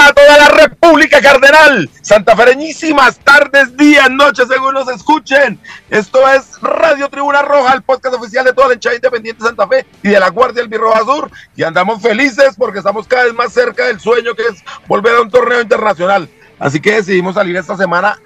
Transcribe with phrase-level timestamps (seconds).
[0.00, 1.90] Hola, hola a toda la República Cardenal.
[2.00, 5.58] Santafereñísimas tardes, días, noches, según nos escuchen.
[5.90, 9.68] Esto es Radio Tribuna Roja, el podcast oficial de toda la hinchada independiente de Santa
[9.68, 11.30] Fe y de la Guardia del Birroja Sur.
[11.54, 15.20] Y andamos felices porque estamos cada vez más cerca del sueño que es volver a
[15.20, 16.30] un torneo internacional.
[16.58, 18.18] Así que decidimos salir esta semana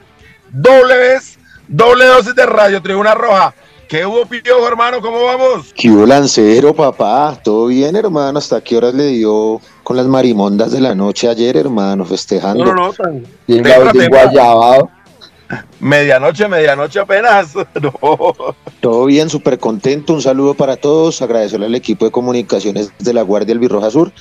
[0.51, 3.53] doble vez, doble dosis de Radio Tribuna Roja.
[3.89, 5.01] ¿Qué hubo, Piojo, hermano?
[5.01, 5.73] ¿Cómo vamos?
[5.75, 7.39] ¿Qué hubo, Lancero, papá?
[7.43, 8.39] ¿Todo bien, hermano?
[8.39, 12.65] ¿Hasta qué horas le dio con las marimondas de la noche ayer, hermano, festejando?
[12.65, 13.21] No, no, no.
[13.47, 13.93] bien tempra.
[14.09, 14.91] guayabado.
[15.79, 17.53] Medianoche, medianoche apenas.
[17.81, 18.35] No.
[18.81, 20.15] Todo bien, súper contento.
[20.15, 21.23] Un saludo para todos.
[21.23, 24.13] Agradecerle al equipo de comunicaciones de la Guardia del Birroja Sur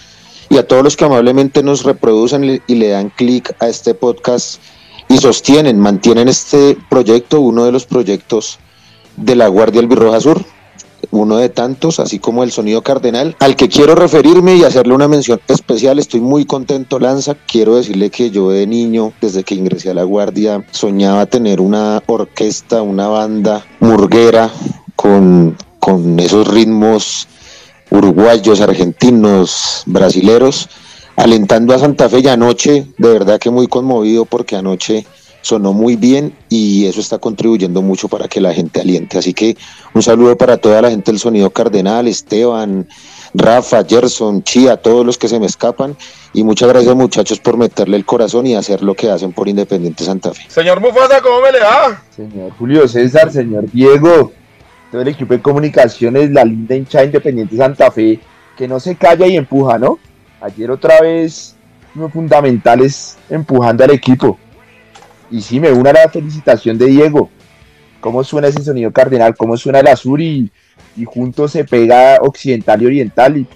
[0.50, 3.96] y a todos los que amablemente nos reproducen y y le dan clic a este
[3.96, 4.62] podcast
[5.10, 8.60] y sostienen, mantienen este proyecto, uno de los proyectos
[9.18, 10.44] de la Guardia del Birroja Sur,
[11.12, 15.08] uno de tantos, así como el Sonido Cardenal, al que quiero referirme y hacerle una
[15.08, 16.00] mención especial.
[16.00, 17.36] Estoy muy contento, Lanza.
[17.48, 22.02] Quiero decirle que yo de niño, desde que ingresé a la Guardia, soñaba tener una
[22.08, 24.50] orquesta, una banda murguera
[24.96, 27.28] con, con esos ritmos
[27.90, 30.68] uruguayos, argentinos, brasileros,
[31.16, 35.06] alentando a Santa Fe y anoche, de verdad que muy conmovido porque anoche
[35.44, 39.18] sonó muy bien y eso está contribuyendo mucho para que la gente aliente.
[39.18, 39.56] Así que
[39.94, 42.88] un saludo para toda la gente del Sonido Cardenal, Esteban,
[43.34, 45.96] Rafa, Gerson, Chía, todos los que se me escapan.
[46.34, 50.06] Y muchas gracias muchachos por meterle el corazón y hacer lo que hacen por Independiente
[50.06, 50.44] Santa Fe.
[50.48, 52.02] Señor Mufasa, ¿cómo me le va?
[52.16, 54.32] Señor Julio César, señor Diego,
[54.92, 58.20] todo el equipo de comunicaciones, la linda hincha Independiente Santa Fe,
[58.58, 60.00] que no se calla y empuja, ¿no?
[60.40, 61.56] Ayer otra vez,
[61.96, 64.38] los fundamentales empujando al equipo.
[65.32, 67.30] Y sí, me une a la felicitación de Diego.
[68.00, 69.36] ¿Cómo suena ese sonido cardenal?
[69.36, 70.22] ¿Cómo suena el azul?
[70.22, 70.52] Y,
[70.96, 73.38] y juntos se pega occidental y oriental.
[73.38, 73.48] Y,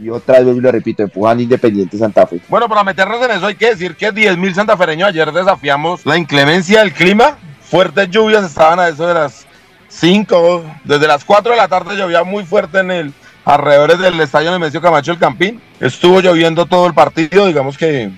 [0.00, 2.40] y otra vez, lo repito, empujando Independiente Santa Fe.
[2.48, 6.80] Bueno, para meternos en eso hay que decir que 10.000 santafereños ayer desafiamos la inclemencia
[6.80, 7.38] del clima.
[7.60, 9.46] Fuertes lluvias estaban a eso de las
[9.88, 13.12] 5, desde las 4 de la tarde llovía muy fuerte en el
[13.46, 15.60] alrededores del estadio Nemesio Camacho el Campín.
[15.80, 18.10] Estuvo lloviendo todo el partido, digamos que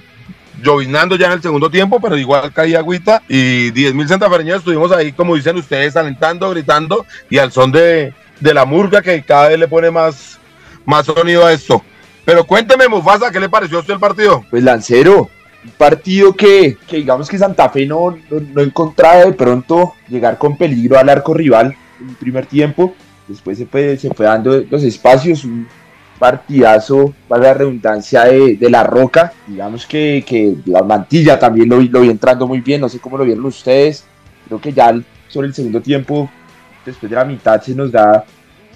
[0.63, 5.13] llovinando ya en el segundo tiempo, pero igual caía agüita y 10.000 santafereños estuvimos ahí,
[5.13, 9.59] como dicen ustedes, alentando, gritando y al son de, de la murga que cada vez
[9.59, 10.39] le pone más,
[10.85, 11.83] más sonido a esto.
[12.25, 14.45] Pero cuénteme, Mufasa, ¿qué le pareció a usted el partido?
[14.51, 15.31] Pues Lancero,
[15.65, 20.57] un partido que, que digamos que Santa Fe no, no, encontraba de pronto llegar con
[20.57, 22.95] peligro al arco rival en el primer tiempo.
[23.27, 25.47] Después se fue, se fue dando los espacios,
[26.19, 29.33] partidazo, para la redundancia de, de la roca.
[29.47, 33.17] Digamos que, que la mantilla también lo, lo vi entrando muy bien, no sé cómo
[33.17, 34.05] lo vieron ustedes.
[34.47, 34.99] Creo que ya
[35.29, 36.31] sobre el segundo tiempo,
[36.85, 38.25] después de la mitad, se nos da,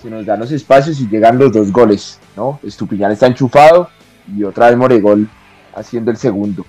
[0.00, 2.60] se nos dan los espacios y llegan los dos goles, ¿no?
[2.62, 3.88] Estupiñán está enchufado
[4.36, 5.28] y otra vez Moregol
[5.74, 6.64] haciendo el segundo.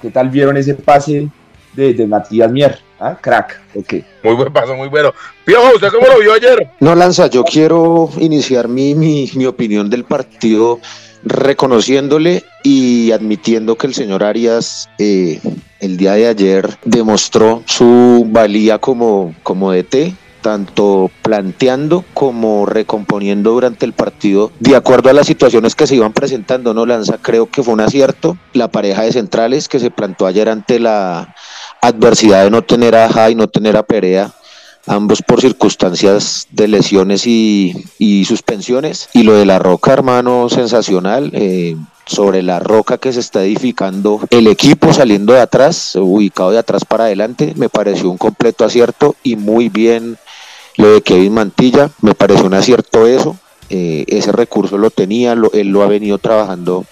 [0.00, 1.28] ¿Qué tal vieron ese pase
[1.74, 2.78] de, de Matías Mier?
[3.00, 3.18] ¿Ah?
[3.20, 3.94] Crack, ok.
[4.22, 5.12] Muy buen paso, muy bueno.
[5.44, 6.70] Piojo, ¿usted cómo lo vio ayer?
[6.80, 10.80] No, Lanza, yo quiero iniciar mi, mi, mi opinión del partido
[11.24, 15.40] reconociéndole y admitiendo que el señor Arias eh,
[15.80, 23.86] el día de ayer demostró su valía como, como DT, tanto planteando como recomponiendo durante
[23.86, 26.74] el partido de acuerdo a las situaciones que se iban presentando.
[26.74, 28.36] No, Lanza, creo que fue un acierto.
[28.52, 31.34] La pareja de centrales que se plantó ayer ante la
[31.86, 34.32] adversidad de no tener a Aja y no tener a Perea
[34.86, 39.08] ambos por circunstancias de lesiones y, y suspensiones.
[39.14, 41.30] Y lo de la roca, hermano, sensacional.
[41.34, 46.58] eh, sobre la roca que se está edificando el equipo saliendo de atrás, ubicado de
[46.58, 50.18] atrás para adelante, me pareció un completo acierto y muy bien
[50.76, 53.38] lo de Kevin Mantilla, me pareció un acierto eso.
[53.70, 56.84] eh, ese recurso lo tenía, lo- él lo ha venido trabajando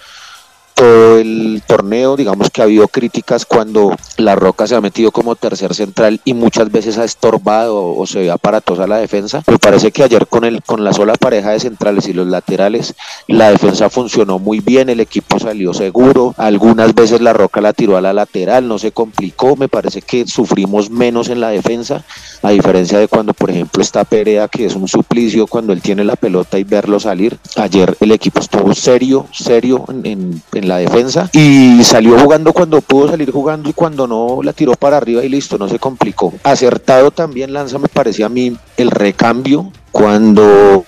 [0.73, 5.35] todo el torneo, digamos que ha habido críticas cuando La Roca se ha metido como
[5.35, 9.43] tercer central y muchas veces ha estorbado o, se ve aparatosa la defensa.
[9.47, 12.95] Me parece que ayer con el con la sola pareja de centrales y los laterales
[13.27, 17.97] la defensa funcionó muy bien, el equipo salió seguro, algunas veces La Roca la tiró
[17.97, 22.03] a la lateral, no se complicó, me parece que sufrimos menos en la defensa,
[22.41, 26.03] a diferencia de cuando por ejemplo está Perea que es un suplicio cuando él tiene
[26.03, 27.37] la pelota y verlo salir.
[27.55, 32.81] Ayer el equipo estuvo serio, serio en, en- en la defensa y salió jugando cuando
[32.81, 36.33] pudo salir jugando y cuando no la tiró para arriba y listo, no se complicó.
[36.43, 40.85] Acertado también Lanza me parecía a mí el recambio cuando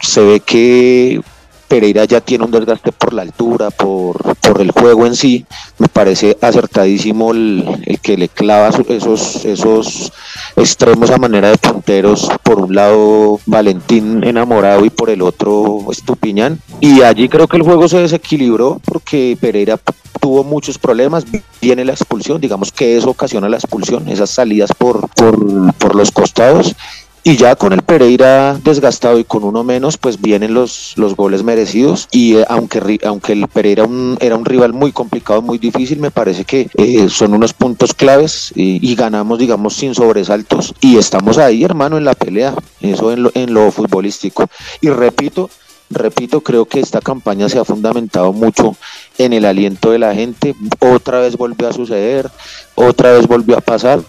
[0.00, 1.20] se ve que
[1.68, 5.46] Pereira ya tiene un desgaste por la altura, por, por el juego en sí.
[5.78, 10.12] Me parece acertadísimo el, que le clava esos, esos
[10.56, 12.28] extremos a manera de punteros.
[12.42, 16.60] Por un lado, Valentín enamorado y por el otro, Estupiñán.
[16.80, 19.78] Y allí creo que el juego se desequilibró porque Pereira
[20.20, 21.24] tuvo muchos problemas.
[21.60, 26.10] Viene la expulsión, digamos que eso ocasiona la expulsión, esas salidas por, por, por los
[26.10, 26.74] costados
[27.24, 31.44] y ya con el Pereira desgastado y con uno menos, pues vienen los, los goles
[31.44, 32.08] merecidos.
[32.10, 33.86] Y eh, aunque, aunque el Pereira
[34.18, 38.52] era un rival muy complicado, muy difícil, me parece que eh, son unos puntos claves
[38.56, 40.74] y, ganamos, digamos, sin sobresaltos.
[40.80, 42.54] Y estamos ahí, hermano, en la pelea.
[42.80, 44.48] Eso en lo, en lo futbolístico.
[44.80, 45.48] Y repito,
[45.90, 48.76] repito, creo que esta campaña se ha fundamentado mucho
[49.18, 50.56] en el aliento de la gente.
[50.80, 52.28] Otra vez volvió a suceder,
[52.74, 54.02] otra vez volvió a pasar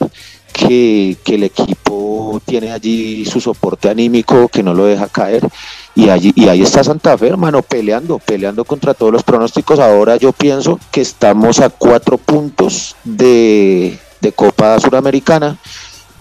[0.53, 5.47] que, el equipo tiene allí su soporte anímico que no lo deja caer.
[5.95, 9.79] Y allí y ahí está Santa Fe hermano peleando peleando contra todos los pronósticos.
[9.79, 15.57] Ahora yo pienso que estamos a cuatro puntos de, de Copa Suramericana.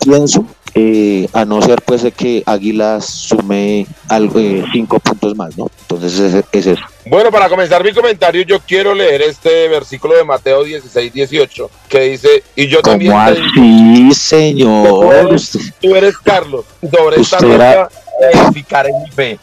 [0.00, 5.56] Pienso eh, a no ser pues de que Águilas sume algo, eh, cinco puntos más,
[5.56, 5.70] ¿no?
[5.82, 6.82] Entonces es, eso.
[7.06, 12.00] Bueno, para comenzar mi comentario, yo quiero leer este versículo de Mateo 16, 18, que
[12.00, 13.12] dice, y yo también...
[13.12, 15.36] ¿Cómo así, señor?
[15.80, 17.88] Tú eres, Carlos, sobre esta roca
[18.20, 19.38] edificaré mi fe.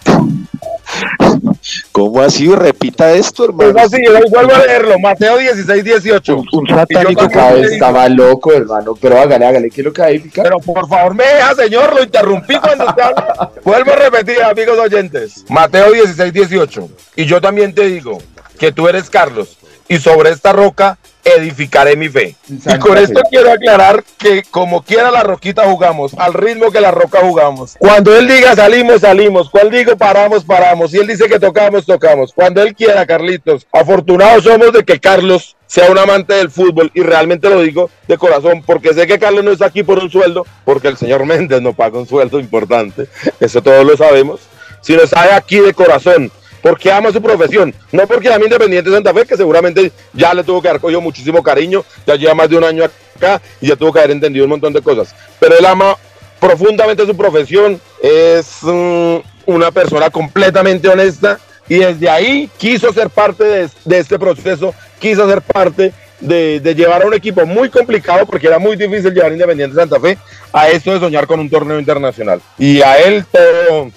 [1.92, 2.54] ¿Cómo así?
[2.54, 3.74] Repita esto, hermano.
[3.74, 4.02] ¿Cómo así?
[4.30, 5.00] vuelvo a leerlo.
[5.00, 6.44] Mateo 16, 18.
[6.54, 8.94] Un, satánico cada vez estaba loco, hermano.
[9.00, 9.70] Pero hágale, hágale.
[9.70, 11.94] ¿Qué es que hay, Pero por favor, me deja, señor.
[11.94, 13.52] Lo interrumpí cuando usted habla.
[13.64, 15.46] Vuelvo a repetir, amigos oyentes.
[15.50, 16.90] Mateo 16, 18.
[17.16, 18.20] Y yo también te digo
[18.60, 19.58] que tú eres Carlos.
[19.88, 22.36] Y sobre esta roca edificaré mi fe.
[22.48, 26.92] Y con esto quiero aclarar que como quiera la roquita jugamos, al ritmo que la
[26.92, 27.76] roca jugamos.
[27.80, 29.50] Cuando él diga salimos, salimos.
[29.50, 30.92] Cuando digo paramos, paramos.
[30.92, 32.34] Si él dice que tocamos, tocamos.
[32.34, 33.68] Cuando él quiera, Carlitos.
[33.72, 38.18] Afortunados somos de que Carlos sea un amante del fútbol y realmente lo digo de
[38.18, 41.62] corazón porque sé que Carlos no está aquí por un sueldo, porque el señor Méndez
[41.62, 43.08] no paga un sueldo importante,
[43.40, 44.42] eso todos lo sabemos,
[44.82, 46.32] sino está aquí de corazón
[46.62, 50.62] porque ama su profesión, no porque ama Independiente Santa Fe, que seguramente ya le tuvo
[50.62, 52.84] que haber cogido muchísimo cariño, ya lleva más de un año
[53.16, 55.16] acá y ya tuvo que haber entendido un montón de cosas.
[55.40, 55.96] Pero él ama
[56.40, 63.44] profundamente su profesión, es mm, una persona completamente honesta y desde ahí quiso ser parte
[63.44, 68.58] de, este proceso, quiso ser parte de, llevar a un equipo muy complicado, porque era
[68.58, 70.18] muy difícil llevar Independiente Santa Fe,
[70.52, 72.42] a esto de soñar con un torneo internacional.
[72.58, 73.24] Y a él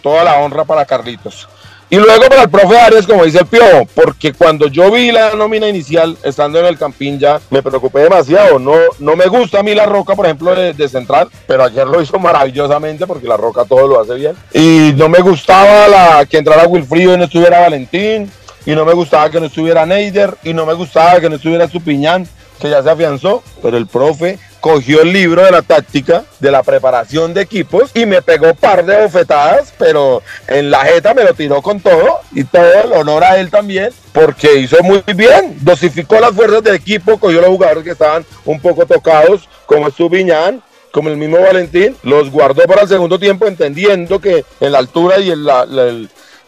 [0.02, 1.48] toda la honra para Carlitos.
[1.92, 5.34] Y luego para el profe Arias, como dice el Piojo, porque cuando yo vi la
[5.34, 8.58] nómina inicial, estando en el Campín ya, me preocupé demasiado.
[8.58, 12.00] No, no me gusta a mí la Roca, por ejemplo, de, central, pero ayer lo
[12.00, 14.34] hizo maravillosamente porque la Roca todo lo hace bien.
[14.54, 18.32] Y no me gustaba la que entrara Wilfrido y no estuviera Valentín,
[18.64, 21.68] y no me gustaba que no estuviera Neider, y no me gustaba que no estuviera
[21.68, 22.26] Supiñán,
[22.58, 26.62] que ya se afianzó, pero el profe cogió el libro de la táctica, de la
[26.62, 31.34] preparación de equipos y me pegó par de bofetadas, pero en la jeta me lo
[31.34, 36.20] tiró con todo y todo el honor a él también, porque hizo muy bien, dosificó
[36.20, 40.62] las fuerzas del equipo, cogió los jugadores que estaban un poco tocados, como Viñán,
[40.92, 45.18] como el mismo Valentín, los guardó para el segundo tiempo, entendiendo que en la altura
[45.18, 45.66] y en la,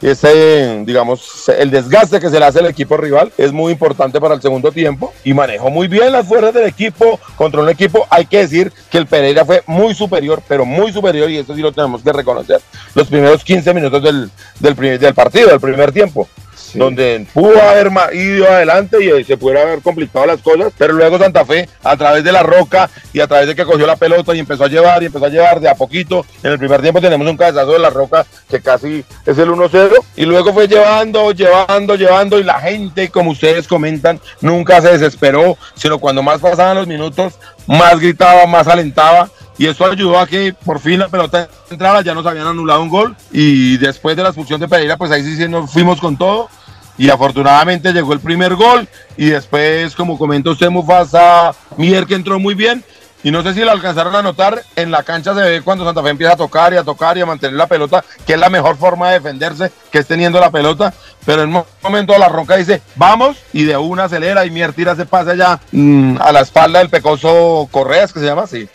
[0.00, 4.34] ese, digamos, el desgaste que se le hace al equipo rival es muy importante para
[4.34, 8.06] el segundo tiempo y manejó muy bien las fuerzas del equipo contra un equipo.
[8.10, 11.62] Hay que decir que el Pereira fue muy superior, pero muy superior y eso sí
[11.62, 12.60] lo tenemos que reconocer.
[12.94, 16.28] Los primeros 15 minutos del, del, del partido, del primer tiempo
[16.74, 21.44] donde pudo haber ido adelante y se pudiera haber complicado las cosas, pero luego Santa
[21.44, 24.40] Fe, a través de la roca y a través de que cogió la pelota y
[24.40, 27.26] empezó a llevar y empezó a llevar de a poquito, en el primer tiempo tenemos
[27.28, 31.94] un cabezazo de la roca que casi es el 1-0, y luego fue llevando, llevando,
[31.94, 36.86] llevando, y la gente, como ustedes comentan, nunca se desesperó, sino cuando más pasaban los
[36.86, 37.34] minutos,
[37.66, 42.14] más gritaba, más alentaba, y eso ayudó a que por fin la pelota entrara, ya
[42.14, 45.48] nos habían anulado un gol y después de la expulsión de Pereira, pues ahí sí
[45.48, 46.48] nos fuimos con todo
[46.96, 52.38] y afortunadamente llegó el primer gol y después, como comenta usted, Mufasa Mier que entró
[52.38, 52.84] muy bien
[53.24, 56.02] y no sé si lo alcanzaron a notar, en la cancha se ve cuando Santa
[56.02, 58.50] Fe empieza a tocar y a tocar y a mantener la pelota, que es la
[58.50, 60.92] mejor forma de defenderse, que es teniendo la pelota,
[61.24, 64.94] pero en un momento la roca dice, vamos, y de una acelera y Mier tira
[64.94, 68.68] se pasa ya mm, a la espalda del pecoso Correas, que se llama así.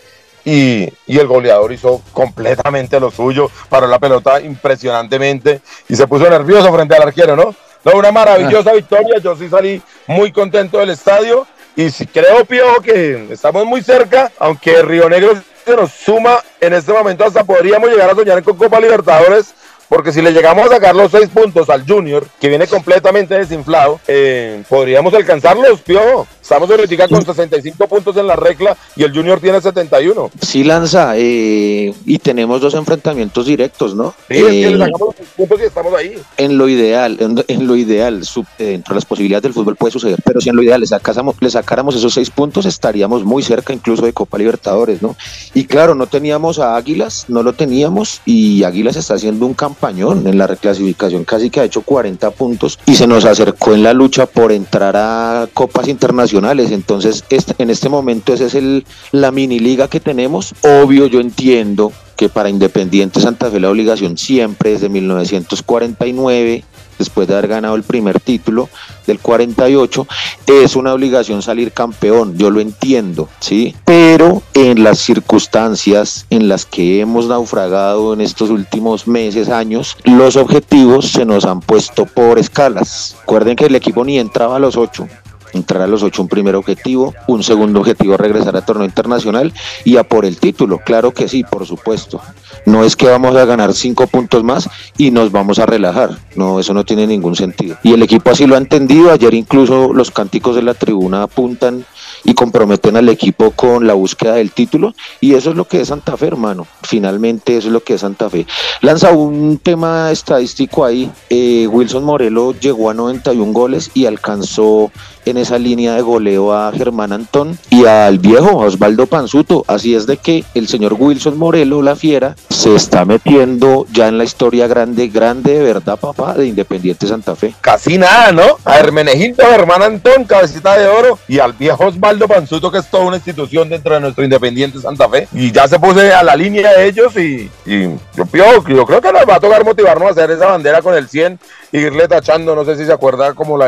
[0.46, 6.28] Y, y, el goleador hizo completamente lo suyo, paró la pelota impresionantemente y se puso
[6.28, 7.54] nervioso frente al arquero, ¿no?
[7.84, 9.20] No, una maravillosa victoria.
[9.20, 11.48] Yo sí salí muy contento del estadio.
[11.76, 15.34] Y si creo, Piojo, que estamos muy cerca, aunque Río Negro
[15.66, 19.54] se nos suma en este momento, hasta podríamos llegar a soñar con Copa Libertadores
[19.90, 24.00] porque si le llegamos a sacar los seis puntos al Junior, que viene completamente desinflado,
[24.08, 26.28] eh, podríamos alcanzarlos, piojo.
[26.50, 30.32] Estamos ahorita con 65 puntos en la regla y el Junior tiene 71.
[30.42, 34.16] Sí, lanza, eh, y tenemos dos enfrentamientos directos, ¿no?
[34.28, 36.16] Sí, es que Eh, le sacamos los puntos y estamos ahí.
[36.38, 38.24] en lo ideal, en, en lo ideal,
[38.58, 40.88] eh, dentro de las posibilidades del fútbol puede suceder, pero si en lo ideal le
[40.88, 45.16] sacásemos, le sacáramos esos seis puntos, estaríamos muy cerca incluso de Copa Libertadores, ¿no?
[45.54, 50.26] Y claro, no teníamos a Águilas, no lo teníamos, y Águilas está haciendo un campañón
[50.26, 53.94] en la reclasificación, casi que ha hecho 40 puntos, y se nos acercó en la
[53.94, 59.32] lucha por entrar a copas internacionales, entonces este- en este momento esa es el, la
[59.32, 64.72] mini liga que tenemos, obvio yo entiendo que para Independiente Santa Fe la obligación siempre
[64.72, 66.66] desde 1949,
[66.98, 68.68] después de haber ganado el primer título
[69.08, 70.06] del 48,
[70.48, 73.74] es una obligación salir campeón, yo lo entiendo, ¿sí?
[73.86, 80.36] Pero en las circunstancias en las que hemos naufragado en estos últimos meses, años, los
[80.36, 83.16] objetivos se nos han puesto por escalas.
[83.22, 85.08] Recuerden que el equipo ni entraba a los ocho,
[85.54, 89.54] entrar a los ocho un primer objetivo, un segundo objetivo regresar a torneo internacional
[89.84, 92.22] y a por el título, claro que sí, por supuesto.
[92.66, 96.60] No es que vamos a ganar cinco puntos más y nos vamos a relajar, no,
[96.60, 97.78] eso no tiene ningún sentido.
[97.84, 101.86] Y el equipo así lo ha entendido, ayer incluso los cánticos de la tribuna apuntan
[102.24, 105.90] y comprometen al equipo con la búsqueda del título y eso es lo que es
[105.90, 106.68] Santa Fe, hermano.
[106.84, 108.46] Finalmente eso es lo que es Santa Fe.
[108.82, 114.92] Lanza un tema estadístico ahí, eh, Wilson Morelo llegó a 91 goles y alcanzó
[115.26, 119.64] en esa línea de goleo a Germán Antón y al viejo Osvaldo Panzuto.
[119.68, 124.18] Así es de que el señor Wilson Morelo, la fiera, se está metiendo ya en
[124.18, 127.54] la historia grande, grande de verdad, papá, de Independiente Santa Fe.
[127.62, 128.58] Casi nada, ¿no?
[128.66, 133.04] A Hermenegildo, Germán Antón, cabecita de oro, y al viejo Osvaldo Panzuto, que es toda
[133.06, 135.28] una institución dentro de nuestro Independiente Santa Fe.
[135.34, 137.84] Y ya se puse a la línea de ellos y, y
[138.16, 140.96] yo, pio- yo creo que nos va a tocar motivarnos a hacer esa bandera con
[140.96, 141.40] el 100
[141.72, 142.56] y irle tachando.
[142.56, 143.68] No sé si se acuerda como la...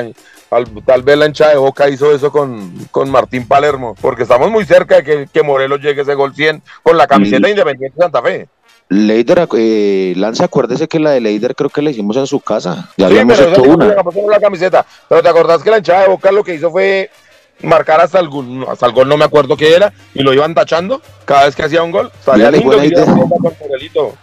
[0.49, 4.49] al- tal vez la hinchada de Boca hizo eso con, con Martín Palermo, porque estamos
[4.49, 7.97] muy cerca de que, que Morelos llegue ese gol 100 con la camiseta de Independiente
[7.99, 8.47] Santa Fe.
[8.93, 12.89] Leider, eh, Lanza, acuérdese que la de Leider creo que la hicimos en su casa.
[12.97, 13.85] Ya Sí, habíamos hecho una.
[14.29, 14.85] la camiseta.
[15.07, 17.09] Pero te acordás que la hinchada de Boca lo que hizo fue
[17.63, 21.01] marcar hasta gol, hasta el gol no me acuerdo qué era, y lo iban tachando
[21.25, 22.11] cada vez que hacía un gol.
[22.25, 22.71] Salía lindo.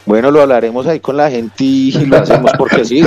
[0.06, 3.02] Bueno, lo hablaremos ahí con la gente y lo hacemos porque sí,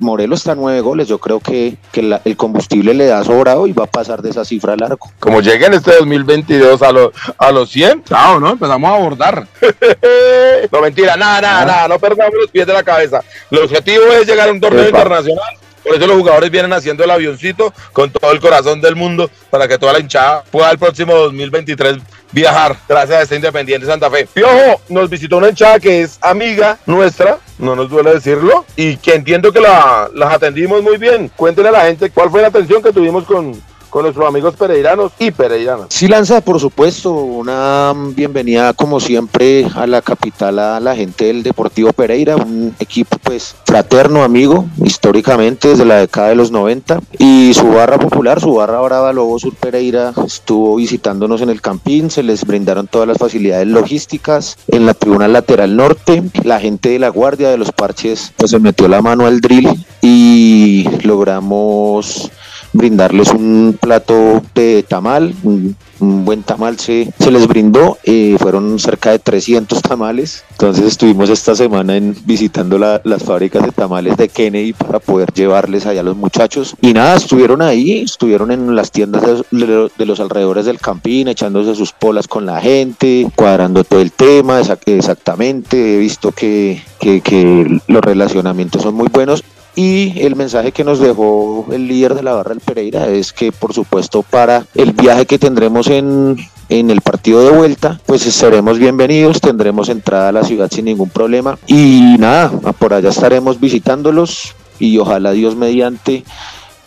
[0.00, 1.08] Morelos está a nueve goles.
[1.08, 4.30] Yo creo que, que la- el combustible le da sobrado y va a pasar de
[4.30, 5.10] esa cifra largo.
[5.20, 8.50] Como lleguen este 2022 a, los a los 100, chao, ¿no?
[8.50, 9.46] Empezamos a abordar.
[10.72, 13.22] no, mentira, nada, nada, nada, no perdamos los pies de la cabeza.
[13.50, 14.98] El objetivo es llegar a un torneo Epa.
[14.98, 15.44] internacional.
[15.86, 19.68] Por eso los jugadores vienen haciendo el avioncito con todo el corazón del mundo para
[19.68, 21.98] que toda la hinchada pueda el próximo 2023
[22.32, 24.26] viajar gracias a este Independiente Santa Fe.
[24.26, 29.14] Piojo, nos visitó una hinchada que es amiga nuestra, no nos duele decirlo, y que
[29.14, 31.30] entiendo que la, las atendimos muy bien.
[31.36, 33.54] Cuéntenle a la gente cuál fue la atención que tuvimos con,
[33.96, 35.86] con nuestros amigos pereiranos y pereiranas.
[35.88, 41.42] Sí, Lanza, por supuesto, una bienvenida como siempre a la capital, a la gente del
[41.42, 47.54] Deportivo Pereira, un equipo pues fraterno, amigo, históricamente desde la década de los 90 y
[47.54, 52.22] su barra popular, su barra brava Lobo Sur Pereira estuvo visitándonos en el Campín, se
[52.22, 57.08] les brindaron todas las facilidades logísticas en la tribuna lateral norte, la gente de la
[57.08, 59.70] guardia de los parches pues se metió la mano al drill
[60.02, 62.30] y logramos
[62.72, 69.12] brindarles un plato de tamal, un, buen tamal se, se les brindó, eh, fueron cerca
[69.12, 74.28] de 300 tamales, entonces estuvimos esta semana en, visitando la- las fábricas de tamales de
[74.28, 76.74] Kennedy para poder llevarles allá a los muchachos.
[76.82, 81.92] Y nada, estuvieron ahí, estuvieron en las tiendas de, los alrededores del campín, echándose sus
[81.92, 88.02] polas con la gente, cuadrando todo el tema, exac- exactamente, he visto que, que los
[88.02, 89.42] relacionamientos son muy buenos
[89.76, 93.52] y el mensaje que nos dejó el líder de la barra del Pereira es que,
[93.52, 96.36] por supuesto, para el viaje que tendremos en,
[96.70, 101.10] en el partido de vuelta, pues seremos bienvenidos, tendremos entrada a la ciudad sin ningún
[101.10, 101.58] problema.
[101.66, 106.24] Y nada, por allá estaremos visitándolos y ojalá Dios mediante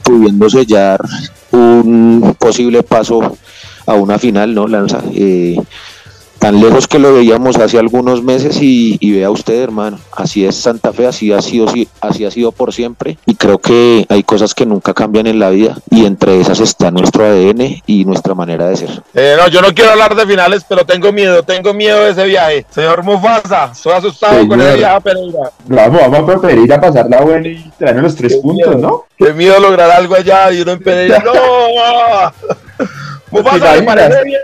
[0.02, 1.00] pudiendo sellar
[1.52, 3.38] un posible paso
[3.86, 4.68] a una final, ¿no?
[4.68, 5.04] Lanza.
[5.14, 5.56] Eh,
[6.40, 10.94] tan lejos que lo veíamos hace algunos meses y, vea usted, hermano, así es Santa
[10.94, 11.68] Fe, así ha sido,
[12.02, 15.50] así ha sido por siempre y creo que hay cosas que nunca cambian en la
[15.50, 19.04] vida y entre esas está nuestro ADN y nuestra manera de ser.
[19.14, 22.26] Eh, no, yo no quiero hablar de finales, pero tengo miedo, tengo miedo de ese
[22.26, 22.66] viaje.
[22.70, 25.52] Señor Mufasa, estoy asustado con ese viaje a Pereira.
[25.66, 29.06] Vamos, vamos a Pereira a pasar la buena y traernos los tres puntos, ¿no?
[29.18, 31.20] Qué miedo lograr algo allá y uno en Pereira.
[31.26, 32.86] ¡No!
[33.32, 34.40] Mufasa, me parece bien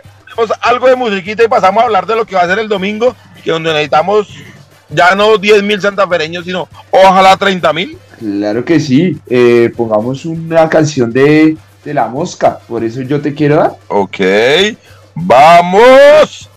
[0.61, 3.15] algo de musiquita y pasamos a hablar de lo que va a ser el domingo,
[3.43, 4.27] que donde necesitamos
[4.89, 7.97] ya no 10 mil santafereños, sino ojalá 30 mil.
[8.19, 13.33] Claro que sí, eh, pongamos una canción de, de La Mosca, por eso yo te
[13.33, 13.71] quiero dar.
[13.87, 14.19] Ok,
[15.13, 16.49] vamos.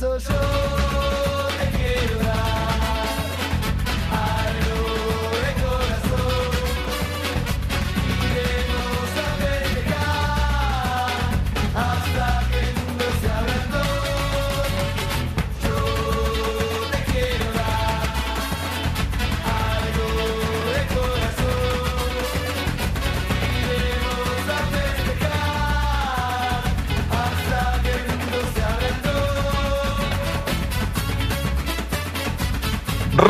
[0.00, 1.29] 色声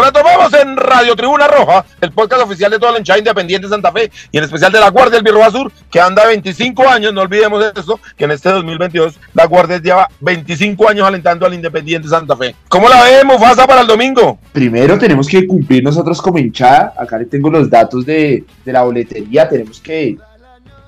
[0.03, 3.93] Retomamos en Radio Tribuna Roja, el podcast oficial de toda la hinchada independiente de Santa
[3.93, 7.21] Fe y en especial de la Guardia del Birro Azul, que anda 25 años, no
[7.21, 12.35] olvidemos eso, que en este 2022 la Guardia lleva 25 años alentando al Independiente Santa
[12.35, 12.55] Fe.
[12.69, 14.39] ¿Cómo la vemos, Fasa, para el domingo?
[14.53, 18.83] Primero tenemos que cumplir nosotros como hinchada, acá le tengo los datos de, de la
[18.83, 20.17] boletería, tenemos que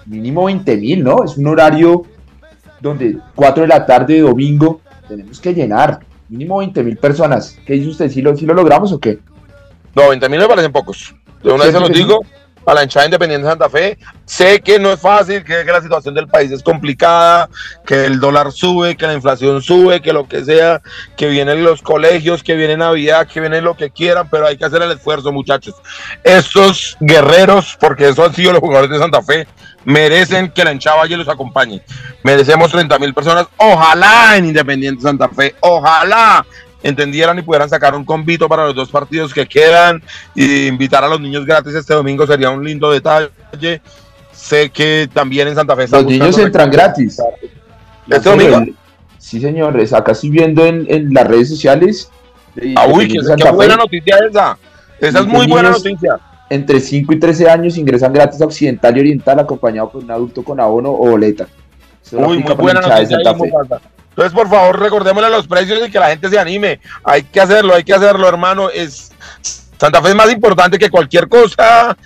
[0.07, 1.23] mínimo 20 mil, ¿no?
[1.25, 2.05] Es un horario
[2.81, 6.01] donde 4 de la tarde, domingo, tenemos que llenar
[6.33, 7.59] mínimo 20 mil personas.
[7.67, 8.11] ¿Qué dice usted?
[8.11, 9.19] ¿Si lo, lo logramos o qué?
[9.95, 11.15] No, 20 mil me parecen pocos.
[11.43, 12.21] De una vez se los digo,
[12.65, 13.99] a la hinchada independiente de Santa Fe.
[14.25, 17.49] Sé que no es fácil, que, la situación del país es complicada,
[17.87, 20.81] que el dólar sube, que la inflación sube, que lo que sea,
[21.17, 24.65] que vienen los colegios, que viene Navidad, que viene lo que quieran, pero hay que
[24.65, 25.75] hacer el esfuerzo, muchachos.
[26.25, 29.47] Estos guerreros, porque eso han sido los jugadores de Santa Fe,
[29.85, 31.83] merecen que la hinchada y los acompañe.
[32.23, 36.45] Merecemos 30 mil personas, ojalá en Independiente Santa Fe, ojalá
[36.83, 40.03] entendieran y pudieran sacar un convito para los dos partidos que quedan
[40.35, 43.81] y invitar a los niños gratis este domingo sería un lindo detalle.
[44.33, 47.19] Sé que también en Santa Fe los niños entran gratis.
[48.09, 48.75] ¿Este domingo?
[49.19, 52.11] Sí, señores, acá estoy viendo en, en las redes sociales.
[52.77, 54.59] Ah, uy, qué, buena noticia esa.
[55.01, 56.19] Esa es muy buena noticia
[56.53, 60.45] entre 5 y 13 años ingresan gratis a Occidental y Oriental acompañado por un adulto
[60.45, 61.47] con abono o boleta.
[62.13, 63.17] Uy, muy buena noticia.
[64.13, 66.81] Entonces, por favor, recordémosle los precios y que la gente se anime.
[67.03, 68.69] Hay que hacerlo, hay que hacerlo, hermano.
[68.69, 69.11] Es
[69.79, 71.97] Santa Fe es más importante que cualquier cosa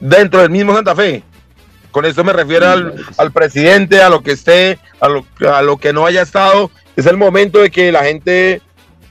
[0.00, 1.22] dentro del mismo Santa Fe.
[1.90, 5.76] Con esto me refiero al, al, presidente, a lo que esté, a lo, a lo
[5.76, 6.70] que no haya estado.
[6.96, 8.62] Es el momento de que la gente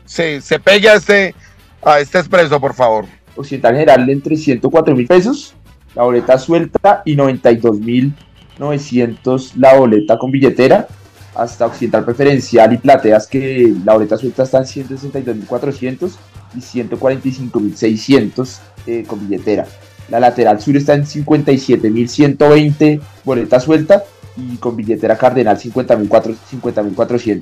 [0.05, 1.35] se, se pegue a este,
[1.83, 3.05] a este expreso, por favor.
[3.35, 5.53] Occidental General entre 104 mil pesos,
[5.95, 8.13] la boleta suelta, y 92 mil
[8.59, 10.87] 900 la boleta con billetera,
[11.35, 16.11] hasta Occidental Preferencial y Plateas, que la boleta suelta está en 162.400
[16.55, 19.65] y 145.600 eh, con billetera.
[20.09, 24.03] La lateral sur está en 57.120 boleta suelta
[24.35, 27.41] y con billetera cardenal 50.400.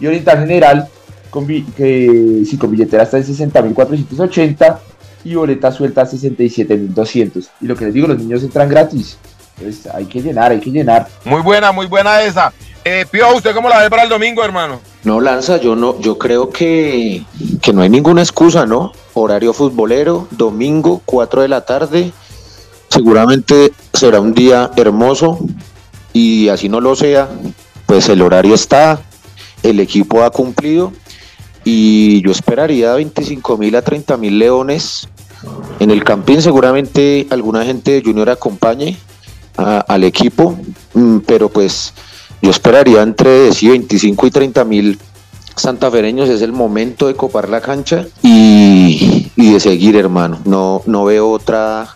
[0.00, 0.88] y Oriental General,
[1.30, 4.78] con, que, sí, con billetera está en 60.480
[5.24, 7.48] y boleta suelta 67.200.
[7.60, 9.16] Y lo que les digo, los niños entran gratis.
[9.56, 11.08] Entonces hay que llenar, hay que llenar.
[11.24, 12.52] Muy buena, muy buena esa.
[12.86, 14.78] Eh, Pío, ¿usted cómo la ve para el domingo, hermano?
[15.04, 17.24] No, Lanza, yo no, yo creo que,
[17.62, 18.92] que no hay ninguna excusa, ¿no?
[19.14, 22.12] Horario futbolero, domingo, 4 de la tarde.
[22.90, 25.38] Seguramente será un día hermoso
[26.12, 27.28] y así no lo sea,
[27.86, 29.00] pues el horario está,
[29.62, 30.92] el equipo ha cumplido
[31.64, 35.08] y yo esperaría 25 mil a 30 mil leones
[35.80, 36.42] en el campín.
[36.42, 38.98] Seguramente alguna gente de Junior acompañe
[39.56, 40.58] al equipo,
[40.92, 41.94] mm, pero pues
[42.44, 44.98] yo esperaría entre sí, 25 y 30 mil
[45.56, 46.28] santafereños.
[46.28, 50.40] Es el momento de copar la cancha y, de seguir, hermano.
[50.44, 51.88] No, no veo otra,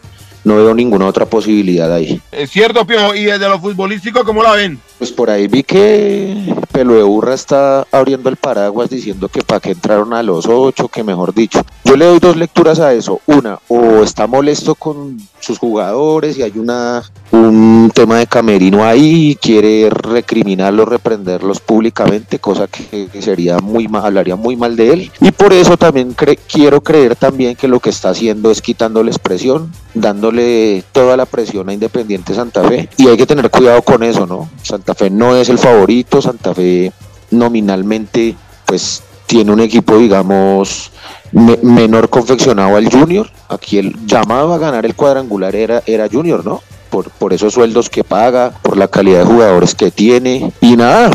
[0.44, 2.20] no veo ninguna otra posibilidad ahí.
[2.32, 4.80] Es cierto, Pío, y desde lo futbolístico, ¿cómo la ven?
[4.98, 9.60] Pues por ahí vi que Pelo de Burra está abriendo el paraguas diciendo que para
[9.60, 11.60] qué entraron a los ocho, que mejor dicho.
[11.84, 13.20] Yo le doy dos lecturas a eso.
[13.26, 19.30] Una, o está molesto con sus jugadores y hay una un tema de camerino ahí
[19.30, 24.92] y quiere recriminarlos, reprenderlos públicamente, cosa que, que sería muy mal, hablaría muy mal de
[24.92, 25.12] él.
[25.20, 29.18] Y por eso también cre- quiero creer también que lo que está haciendo es quitándoles
[29.18, 32.88] presión, dándole toda la presión a Independiente Santa Fe.
[32.96, 34.48] Y hay que tener cuidado con eso, ¿no?
[34.62, 36.92] Santa Fe no es el favorito, Santa Fe
[37.30, 38.34] nominalmente
[38.66, 40.90] pues tiene un equipo, digamos,
[41.32, 43.28] me- menor confeccionado al Junior.
[43.48, 46.62] Aquí el llamado a ganar el cuadrangular era, era Junior, ¿no?
[46.90, 50.50] Por, por esos sueldos que paga, por la calidad de jugadores que tiene.
[50.62, 51.10] Y nada,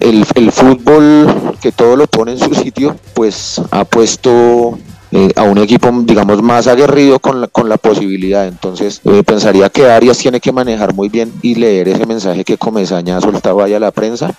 [0.00, 4.78] el, el fútbol que todo lo pone en su sitio, pues ha puesto
[5.12, 8.46] eh, a un equipo, digamos, más aguerrido con la, con la posibilidad.
[8.46, 12.58] Entonces, eh, pensaría que Arias tiene que manejar muy bien y leer ese mensaje que
[12.58, 14.34] Comesaña ha soltado ahí a la prensa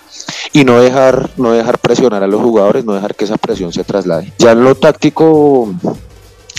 [0.52, 3.84] y no dejar, no dejar presionar a los jugadores, no dejar que esa presión se
[3.84, 4.34] traslade.
[4.40, 5.74] Ya en lo táctico,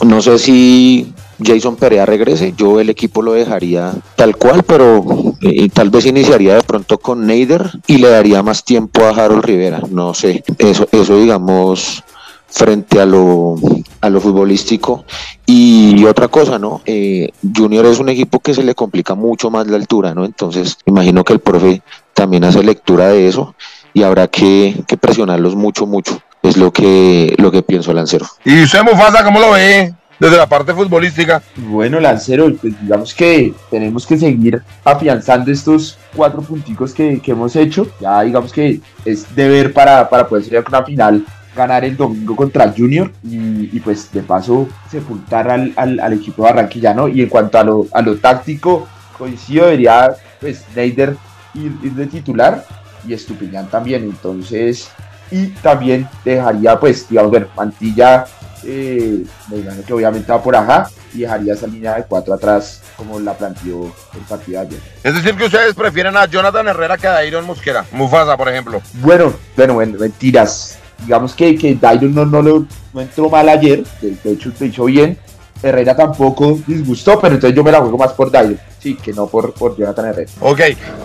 [0.04, 1.12] no sé si
[1.44, 5.04] Jason Perea regrese, yo el equipo lo dejaría tal cual, pero
[5.40, 9.44] eh, tal vez iniciaría de pronto con Neider y le daría más tiempo a Harold
[9.44, 12.02] Rivera, no sé, eso, eso digamos
[12.48, 13.56] frente a lo,
[14.00, 15.04] a lo futbolístico.
[15.46, 16.80] Y otra cosa, ¿no?
[16.86, 20.24] Eh, Junior es un equipo que se le complica mucho más la altura, ¿no?
[20.24, 21.82] Entonces, imagino que el profe
[22.14, 23.54] también hace lectura de eso
[23.94, 26.20] y habrá que, que presionarlos mucho, mucho.
[26.42, 28.26] Es lo que, lo que pienso, Lancero.
[28.44, 31.42] ¿Y usted, Mufasa, cómo lo ve desde la parte futbolística?
[31.56, 37.56] Bueno, Lancero, pues digamos que tenemos que seguir afianzando estos cuatro punticos que, que hemos
[37.56, 37.88] hecho.
[38.00, 42.64] Ya digamos que es deber para, para poder ser una final ganar el domingo contra
[42.64, 47.08] el Junior y, y, pues de paso sepultar al, al, al equipo barranquillano.
[47.08, 51.16] Y en cuanto a lo, a lo táctico, coincido, debería pues Neider
[51.54, 52.64] ir, ir de titular
[53.06, 54.04] y Estupiñán también.
[54.04, 54.90] Entonces,
[55.30, 58.26] y también dejaría pues, digamos, ver, Mantilla
[58.64, 62.82] eh, me imagino que obviamente va por acá y dejaría esa línea de cuatro atrás
[62.96, 64.80] como la planteó el partido de ayer.
[65.04, 67.84] Es decir, que ustedes prefieren a Jonathan Herrera que a Dairon Mosquera.
[67.92, 68.82] Mufasa, por ejemplo.
[68.94, 70.78] Bueno, bueno, bueno mentiras.
[71.00, 75.18] Digamos que, que Dairon no, no, no entró mal ayer, de, hecho lo hizo bien.
[75.62, 79.26] Herrera tampoco disgustó, pero entonces yo me la juego más por Dairon, sí, que no
[79.26, 80.30] por, Jonathan Herrera.
[80.40, 80.60] Ok,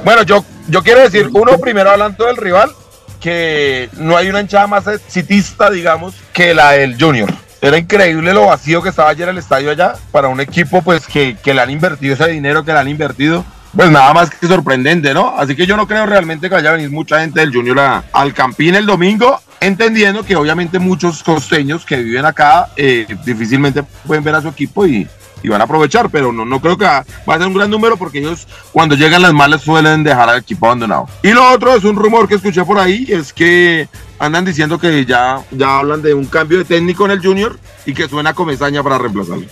[0.05, 2.71] bueno, yo, yo quiero decir, uno primero hablando del rival,
[3.19, 7.33] que no hay una hinchada más exitista, digamos, que la del Junior.
[7.61, 11.37] Era increíble lo vacío que estaba ayer el estadio allá para un equipo pues que,
[11.41, 13.45] que le han invertido ese dinero que le han invertido.
[13.73, 15.33] Pues nada más que sorprendente, ¿no?
[15.37, 18.33] Así que yo no creo realmente que vaya a venir mucha gente del Junior al
[18.33, 24.35] Campín el domingo, entendiendo que obviamente muchos costeños que viven acá eh, difícilmente pueden ver
[24.35, 25.07] a su equipo y,
[25.43, 27.97] y van a aprovechar, pero no, no creo que va, a ser un gran número
[27.97, 31.07] porque ellos cuando llegan las malas suelen dejar al equipo abandonado.
[31.21, 33.87] Y lo otro es un rumor que escuché por ahí, es que
[34.19, 37.93] andan diciendo que ya, ya hablan de un cambio de técnico en el Junior y
[37.93, 39.45] que suena Comesaña para reemplazarlo.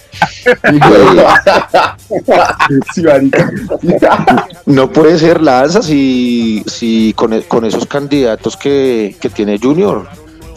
[4.66, 10.08] no puede ser lanza si, si con, con esos candidatos que, que tiene Junior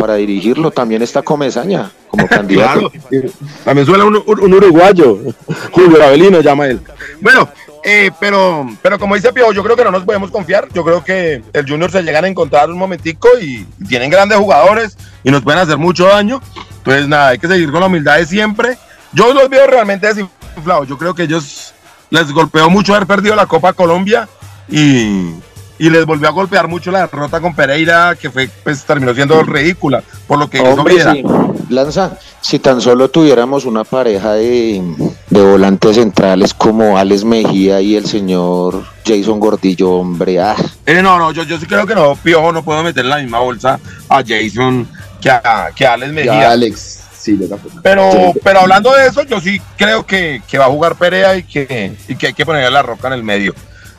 [0.04, 2.90] para dirigirlo también está Comesaña como candidato.
[2.90, 3.30] claro.
[3.64, 4.16] También suena un,
[4.52, 5.18] uruguayo,
[5.72, 6.78] Julio Avelino llama él.
[7.22, 7.48] Bueno,
[7.82, 10.68] eh, pero, pero como dice Pio, yo creo que no nos podemos confiar.
[10.74, 14.36] Yo creo que el Junior se llegan a encontrar un momentico y, y tienen grandes
[14.36, 16.42] jugadores y nos pueden hacer mucho daño.
[16.76, 18.76] Entonces, nada, hay que seguir con la humildad de siempre.
[19.14, 20.86] Yo los veo realmente desinflados.
[20.86, 21.72] Yo creo que ellos
[22.10, 24.28] les golpeó mucho haber perdido la Copa Colombia
[24.68, 25.30] y,
[25.78, 29.42] y les volvió a golpear mucho la derrota con Pereira, que fue, pues terminó siendo
[29.42, 31.24] ridícula, por lo que Hombre, sí.
[31.68, 34.82] Lanza, si tan solo tuviéramos una pareja de,
[35.30, 40.56] de, volantes centrales como Alex Mejía y el señor Jason Gordillo, hombre, ah.
[40.86, 43.18] Eh, no, no, yo, yo sí creo que no, Piojo no puedo meter en la
[43.18, 44.86] misma bolsa a Jason
[45.20, 46.40] que a, que a Alex Mejía.
[46.40, 47.00] Ya, Alex.
[47.18, 47.40] Sí,
[47.82, 48.40] pero, sí.
[48.44, 51.96] pero hablando de eso, yo sí creo que, que va a jugar Perea y que,
[52.06, 53.54] y que hay que ponerle la roca en el medio.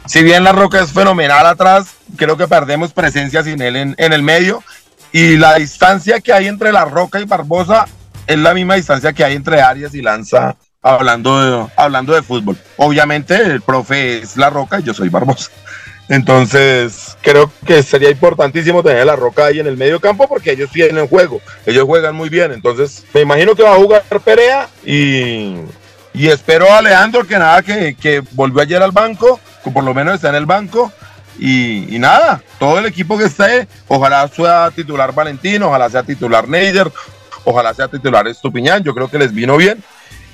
[0.05, 4.23] Si bien La Roca es fenomenal atrás, creo que perdemos presencia sin él en, el
[4.23, 4.63] medio.
[5.11, 7.85] Y la distancia que hay entre La Roca y Barbosa
[8.27, 12.57] es la misma distancia que hay entre Arias y Lanza hablando de, hablando de fútbol.
[12.77, 15.51] Obviamente el profe es La Roca y yo soy Barbosa.
[16.07, 20.69] Entonces, creo que sería importantísimo tener la roca ahí en el medio campo porque ellos
[20.71, 22.51] tienen juego, ellos juegan muy bien.
[22.51, 25.55] Entonces, me imagino que va a jugar Perea y,
[26.13, 29.39] y espero a Leandro que nada, que, que volvió ayer al banco,
[29.71, 30.91] por lo menos está en el banco.
[31.37, 36.89] Y, nada, todo el equipo que esté, ojalá sea titular Valentino, ojalá sea titular Neider,
[37.43, 39.83] ojalá sea titular Estupiñán, yo creo que les vino bien.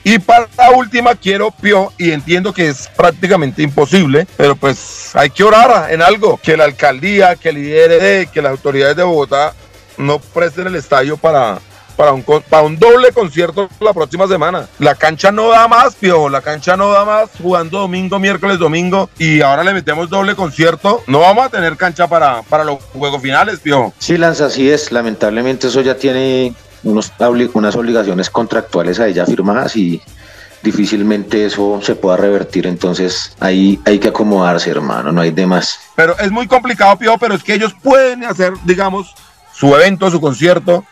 [0.03, 5.29] Y para la última quiero, Pio, y entiendo que es prácticamente imposible, pero pues hay
[5.29, 9.53] que orar en algo, que la alcaldía, que el IRD, que las autoridades de Bogotá
[9.97, 11.59] no presten el estadio para,
[12.01, 14.67] para un, para un doble concierto la próxima semana.
[14.79, 19.11] La cancha no da más, Pio, la cancha no da más jugando domingo, miércoles, domingo
[19.19, 21.03] y ahora le metemos doble concierto.
[21.05, 23.93] No vamos a tener cancha para, para los juegos finales, Pio.
[23.99, 24.91] Sí, Lanza, así es.
[24.91, 27.13] Lamentablemente eso ya tiene unos,
[27.53, 30.01] unas obligaciones contractuales a ella firmadas y
[30.63, 32.65] difícilmente eso se pueda revertir.
[32.65, 35.77] Entonces ahí hay que acomodarse, hermano, no hay demás.
[35.95, 39.13] Pero es muy complicado, Pio, pero es que ellos pueden hacer, digamos,
[39.53, 40.83] su evento, su concierto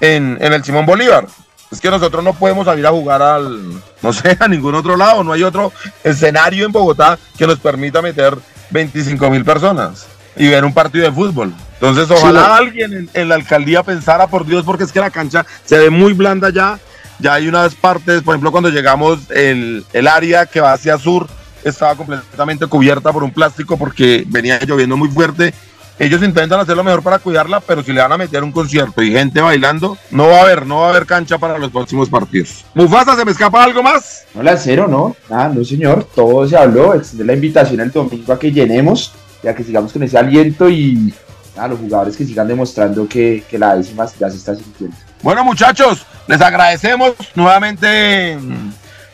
[0.00, 1.26] en, en el Simón Bolívar.
[1.70, 5.22] Es que nosotros no podemos salir a jugar al, no sé, a ningún otro lado.
[5.22, 8.36] No hay otro escenario en Bogotá que nos permita meter
[8.70, 11.52] 25 mil personas y ver un partido de fútbol.
[11.74, 15.10] Entonces, ojalá sí, alguien en, en, la alcaldía pensara, por Dios, porque es que la
[15.10, 16.78] cancha se ve muy blanda ya.
[17.18, 21.28] Ya hay unas partes, por ejemplo, cuando llegamos, el, el área que va hacia sur
[21.64, 25.52] estaba completamente cubierta por un plástico porque venía lloviendo muy fuerte.
[26.00, 29.02] Ellos intentan hacer lo mejor para cuidarla, pero si le van a meter un concierto
[29.02, 32.08] y gente bailando, no va a haber, no va a haber cancha para los próximos
[32.08, 32.64] partidos.
[32.74, 34.24] Mufasa, ¿se me escapa algo más?
[34.34, 35.14] No la cero, ¿no?
[35.30, 36.08] Ah, no, señor.
[36.14, 36.94] Todo se habló.
[36.94, 41.14] Extender la invitación el domingo a que llenemos ya que sigamos con ese aliento y
[41.56, 44.96] a los jugadores que sigan demostrando que, que la décima ya se está sintiendo.
[45.22, 48.38] Bueno, muchachos, les agradecemos nuevamente.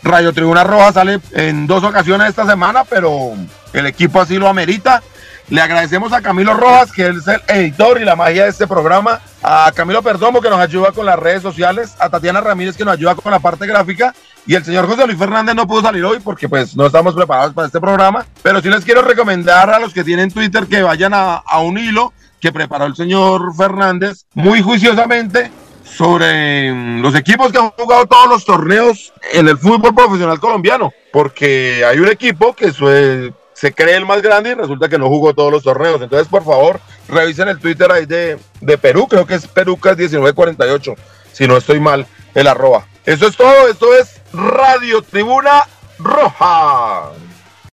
[0.02, 3.32] Radio Tribuna Roja sale en dos ocasiones esta semana, pero
[3.72, 5.02] el equipo así lo amerita.
[5.48, 9.20] Le agradecemos a Camilo Rojas, que es el editor y la magia de este programa,
[9.44, 12.94] a Camilo Perdomo, que nos ayuda con las redes sociales, a Tatiana Ramírez, que nos
[12.94, 14.12] ayuda con la parte gráfica,
[14.44, 17.54] y el señor José Luis Fernández no pudo salir hoy porque pues no estamos preparados
[17.54, 21.12] para este programa, pero sí les quiero recomendar a los que tienen Twitter que vayan
[21.14, 25.52] a, un hilo que preparó el señor Fernández muy juiciosamente
[25.84, 31.84] sobre los equipos que han jugado todos los torneos en el fútbol profesional colombiano, porque
[31.84, 35.32] hay un equipo que se, se cree el más grande y resulta que no jugó
[35.32, 36.00] todos los torneos.
[36.02, 40.94] Entonces, por favor, revisen el Twitter ahí de, de Perú, creo que es Perucas1948,
[41.32, 42.86] si no estoy mal, el arroba.
[43.06, 45.62] Eso es todo, esto es Radio Tribuna
[45.98, 47.12] Roja.